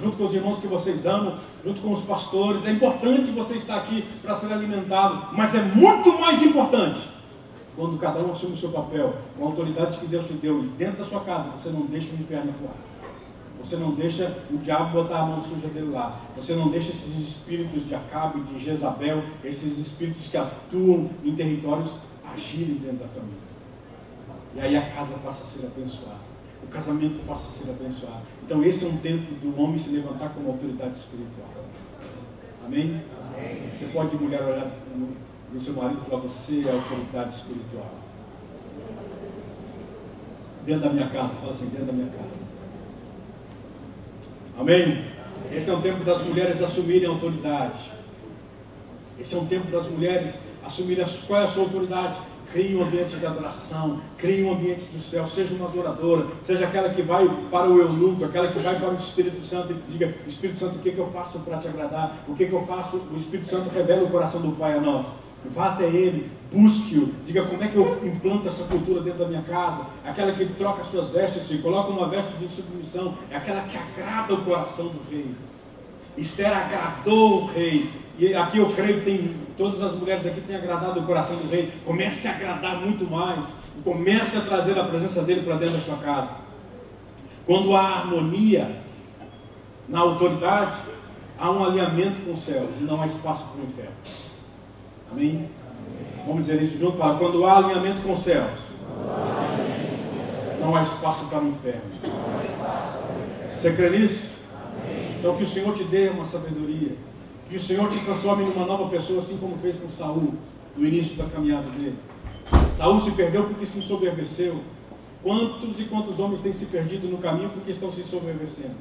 [0.00, 2.66] junto com os irmãos que vocês amam, junto com os pastores.
[2.66, 6.98] É importante você estar aqui para ser alimentado, mas é muito mais importante
[7.76, 10.66] quando cada um assume o seu papel, com a autoridade que Deus te deu, e
[10.76, 12.87] dentro da sua casa, você não deixa o inferno atuar.
[13.62, 16.20] Você não deixa o diabo botar a mão suja dele lá.
[16.36, 21.90] Você não deixa esses espíritos de Acabe, de Jezabel, esses espíritos que atuam em territórios
[22.32, 23.48] agirem dentro da família.
[24.54, 26.28] E aí a casa passa a ser abençoada.
[26.62, 28.22] O casamento passa a ser abençoado.
[28.44, 31.48] Então esse é um tempo do homem se levantar como autoridade espiritual.
[32.64, 33.02] Amém?
[33.34, 33.70] Amém.
[33.78, 35.16] Você pode, mulher, olhar no,
[35.52, 37.90] no seu marido e falar, você é autoridade espiritual.
[40.64, 42.37] Dentro da minha casa, fala assim, dentro da minha casa.
[44.58, 45.04] Amém?
[45.52, 47.78] Este é um tempo das mulheres assumirem a autoridade.
[49.18, 52.18] Este é um tempo das mulheres assumirem qual é a sua autoridade.
[52.52, 56.88] Crie um ambiente de adoração, crie um ambiente do céu, seja uma adoradora, seja aquela
[56.88, 60.58] que vai para o eunuco, aquela que vai para o Espírito Santo e diga, Espírito
[60.58, 62.16] Santo, o que, que eu faço para te agradar?
[62.26, 62.96] O que, que eu faço?
[62.96, 65.06] O Espírito Santo revela o coração do Pai a nós.
[65.44, 69.42] Vá até Ele, busque-o, diga como é que eu implanto essa cultura dentro da minha
[69.42, 69.86] casa.
[70.04, 73.76] Aquela que troca as suas vestes e coloca uma veste de submissão, é aquela que
[73.76, 75.30] agrada o coração do rei.
[76.16, 77.90] Esther agradou o rei.
[78.18, 81.48] E aqui eu creio que tem, todas as mulheres aqui têm agradado o coração do
[81.48, 81.72] rei.
[81.84, 83.46] Comece a agradar muito mais.
[83.84, 86.30] Comece a trazer a presença dele para dentro da sua casa.
[87.46, 88.82] Quando há harmonia
[89.88, 90.72] na autoridade,
[91.38, 93.92] há um alinhamento com o céu e não há espaço para o inferno.
[95.10, 95.48] Amém?
[96.26, 96.98] Vamos dizer isso junto?
[96.98, 98.58] Fala, quando há alinhamento com os céus,
[100.60, 101.82] não há espaço para o inferno.
[103.48, 104.28] Você crê nisso?
[105.18, 106.92] Então que o Senhor te dê uma sabedoria.
[107.48, 110.34] Que o Senhor te transforme numa nova pessoa, assim como fez com Saul
[110.76, 111.96] no início da caminhada dele.
[112.76, 114.60] Saul se perdeu porque se ensoberbeceu.
[115.22, 118.76] Quantos e quantos homens têm se perdido no caminho porque estão se ensoberbecendo?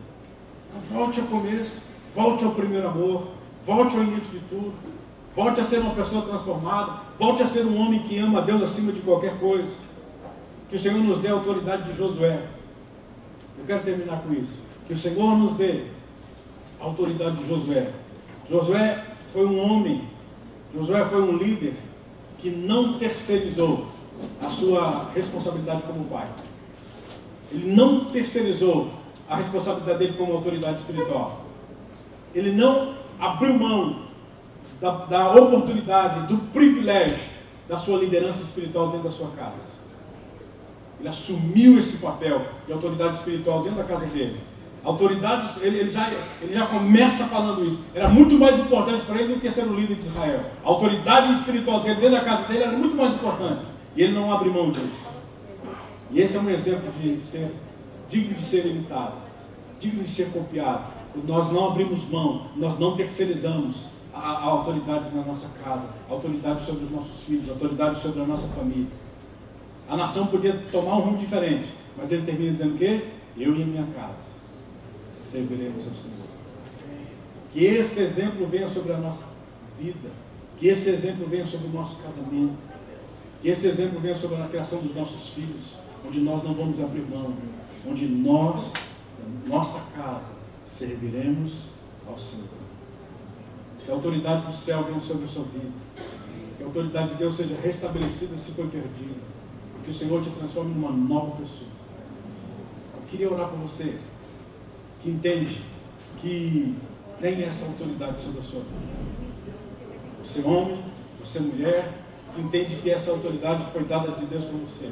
[0.69, 1.71] Então, volte ao começo,
[2.13, 3.27] volte ao primeiro amor,
[3.65, 4.73] volte ao início de tudo.
[5.37, 6.93] Volte a ser uma pessoa transformada.
[7.19, 9.71] Volte a ser um homem que ama a Deus acima de qualquer coisa.
[10.67, 12.41] Que o Senhor nos dê a autoridade de Josué.
[13.59, 14.57] Eu quero terminar com isso.
[14.87, 15.83] Que o Senhor nos dê
[16.81, 17.91] a autoridade de Josué.
[18.49, 20.05] Josué foi um homem,
[20.73, 21.75] Josué foi um líder
[22.39, 23.85] que não terceirizou
[24.43, 26.27] a sua responsabilidade como pai.
[27.51, 28.89] Ele não terceirizou
[29.29, 31.45] a responsabilidade dele como autoridade espiritual.
[32.33, 34.06] Ele não abriu mão
[34.79, 37.19] da, da oportunidade, do privilégio
[37.67, 39.77] da sua liderança espiritual dentro da sua casa.
[40.99, 44.39] Ele assumiu esse papel de autoridade espiritual dentro da casa dele.
[44.83, 46.09] Autoridades, ele, ele, já,
[46.41, 47.83] ele já começa falando isso.
[47.93, 50.41] Era muito mais importante para ele do que ser o líder de Israel.
[50.63, 53.65] A autoridade espiritual dele dentro da casa dele era muito mais importante.
[53.95, 55.07] E ele não abre mão disso.
[56.09, 57.51] E esse é um exemplo de ser
[58.09, 59.15] digno de ser imitado,
[59.79, 60.85] digno de ser copiado.
[61.25, 63.75] Nós não abrimos mão, nós não terceirizamos
[64.17, 68.47] a, a autoridade na nossa casa, autoridade sobre os nossos filhos, autoridade sobre a nossa
[68.49, 68.87] família.
[69.89, 73.07] A nação podia tomar um rumo diferente, mas ele termina dizendo o quê?
[73.37, 74.25] Eu e a minha casa
[75.23, 76.27] serviremos ao Senhor.
[77.53, 79.23] Que esse exemplo venha sobre a nossa
[79.79, 80.09] vida,
[80.57, 82.55] que esse exemplo venha sobre o nosso casamento,
[83.41, 87.01] que esse exemplo venha sobre a criação dos nossos filhos, onde nós não vamos abrir
[87.09, 87.33] mão,
[87.87, 88.71] onde nós,
[89.45, 90.31] nossa casa,
[90.65, 91.67] serviremos
[92.07, 92.66] ao Senhor.
[93.87, 95.71] Que a autoridade do céu venha sobre a sua vida.
[96.57, 99.15] Que a autoridade de Deus seja restabelecida se foi perdida.
[99.85, 101.69] Que o Senhor te transforme numa nova pessoa.
[102.97, 103.97] Eu queria orar por você
[105.01, 105.61] que entende
[106.17, 106.75] que
[107.21, 108.97] tem essa autoridade sobre a sua vida.
[110.21, 110.83] Você homem,
[111.21, 111.93] você mulher,
[112.35, 114.91] que entende que essa autoridade foi dada de Deus para você.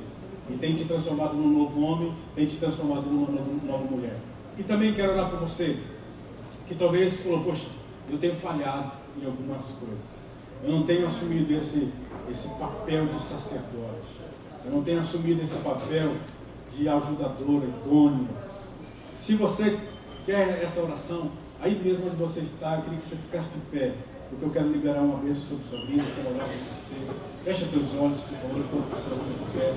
[0.49, 3.27] E tem te transformado num novo homem, tem te transformado numa
[3.61, 4.17] nova mulher.
[4.57, 5.79] E também quero orar para você,
[6.65, 7.65] que talvez falou, poxa,
[8.09, 8.91] eu tenho falhado
[9.21, 10.15] em algumas coisas.
[10.63, 11.91] Eu não tenho assumido esse,
[12.31, 14.15] esse papel de sacerdote.
[14.63, 16.13] Eu não tenho assumido esse papel
[16.75, 18.27] de ajudador, idôneo.
[19.15, 19.79] Se você
[20.25, 21.31] quer essa oração,
[21.61, 23.93] aí mesmo onde você está, eu queria que você ficasse de pé,
[24.29, 26.95] porque eu quero liberar uma bênção sobre sua vida, eu quero orar por você.
[27.43, 29.73] Fecha teus olhos, por favor, enquanto está de pé.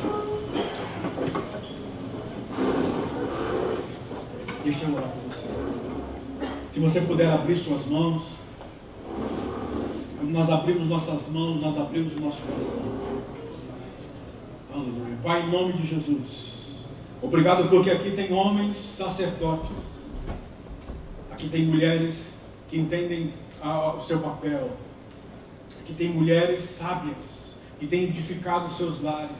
[4.65, 5.98] Deixa eu orar por você.
[6.71, 8.23] Se você puder abrir suas mãos,
[10.23, 12.83] nós abrimos nossas mãos, nós abrimos o nosso coração.
[14.73, 15.19] Aleluia.
[15.23, 16.49] Pai, em nome de Jesus.
[17.21, 19.89] Obrigado porque aqui tem homens sacerdotes
[21.39, 22.33] Aqui tem mulheres
[22.69, 23.33] que entendem
[23.63, 24.73] o seu papel.
[25.81, 29.31] Aqui tem mulheres sábias que têm edificado os seus lares.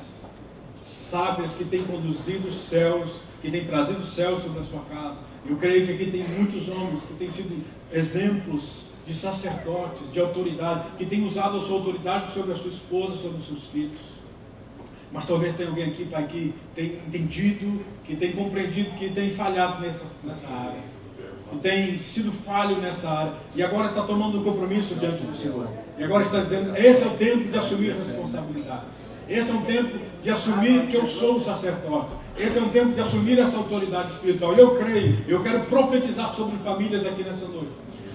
[0.81, 3.11] Sábias que têm conduzido os céus,
[3.43, 5.19] que têm trazido os céus sobre a sua casa.
[5.47, 10.89] Eu creio que aqui tem muitos homens que têm sido exemplos de sacerdotes, de autoridade,
[10.99, 14.01] que têm usado a sua autoridade sobre a sua esposa, sobre os seus filhos.
[15.11, 19.81] Mas talvez tenha alguém aqui, Pai, que tem entendido, que tem compreendido, que tem falhado
[19.81, 20.99] nessa, nessa área
[21.51, 25.67] que tem sido falho nessa área e agora está tomando um compromisso diante do Senhor.
[25.99, 29.08] E agora está dizendo: esse é o tempo de assumir responsabilidades.
[29.29, 32.09] Esse é um tempo de assumir que eu sou o sacerdote.
[32.39, 34.55] Esse é um tempo de assumir essa autoridade espiritual.
[34.55, 37.69] E eu creio, eu quero profetizar sobre famílias aqui nessa noite.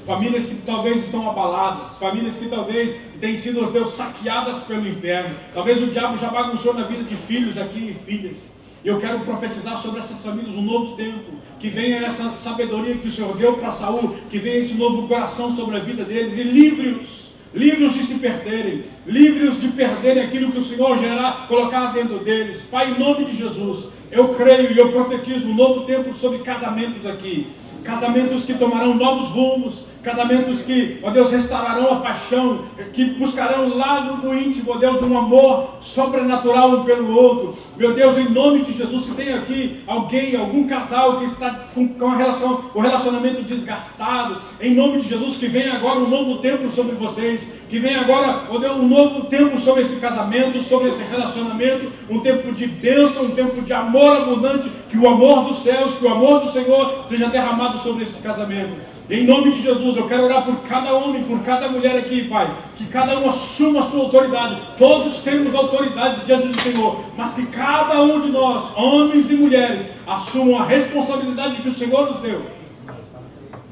[0.07, 5.35] Famílias que talvez estão abaladas, famílias que talvez têm sido, Deus, saqueadas pelo inferno.
[5.53, 8.37] Talvez o diabo já bagunçou na vida de filhos aqui e filhas.
[8.83, 13.11] Eu quero profetizar sobre essas famílias um novo tempo, que venha essa sabedoria que o
[13.11, 17.29] Senhor deu para Saul, que venha esse novo coração sobre a vida deles e livre-os,
[17.53, 22.61] livre-os de se perderem, livre-os de perderem aquilo que o Senhor gerar, colocar dentro deles.
[22.71, 27.05] Pai, em nome de Jesus, eu creio e eu profetizo um novo tempo sobre casamentos
[27.05, 27.47] aqui,
[27.83, 34.01] casamentos que tomarão novos rumos, Casamentos que, ó Deus, restaurarão a paixão, que buscarão lá
[34.01, 37.57] no íntimo, ó Deus, um amor sobrenatural um pelo outro.
[37.77, 41.87] Meu Deus, em nome de Jesus, se tem aqui alguém, algum casal que está com,
[41.87, 46.69] com relação, o relacionamento desgastado, em nome de Jesus, que venha agora um novo tempo
[46.71, 51.01] sobre vocês, que venha agora, ó Deus, um novo tempo sobre esse casamento, sobre esse
[51.01, 55.95] relacionamento, um tempo de bênção, um tempo de amor abundante, que o amor dos céus,
[55.95, 58.92] que o amor do Senhor seja derramado sobre esse casamento.
[59.09, 62.49] Em nome de Jesus, eu quero orar por cada homem, por cada mulher aqui, Pai.
[62.77, 64.61] Que cada um assuma a sua autoridade.
[64.77, 67.03] Todos temos autoridade diante do Senhor.
[67.17, 72.11] Mas que cada um de nós, homens e mulheres, assumam a responsabilidade que o Senhor
[72.11, 72.43] nos deu.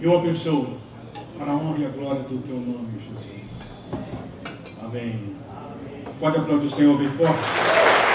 [0.02, 0.78] E eu abençoo
[1.38, 3.42] para a honra e a glória do Teu nome, Jesus.
[4.84, 5.36] Amém.
[6.20, 8.11] Pode aplaudir o Senhor bem forte.